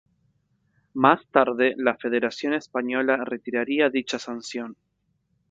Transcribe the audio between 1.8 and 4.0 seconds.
federación española, retiraría